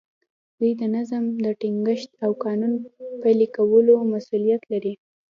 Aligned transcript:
دوی 0.57 0.71
د 0.81 0.83
نظم 0.95 1.23
د 1.43 1.45
ټینګښت 1.59 2.09
او 2.25 2.31
قانون 2.43 2.73
پلي 3.21 3.47
کولو 3.55 3.93
مسوولیت 4.13 4.61
لري. 4.71 4.93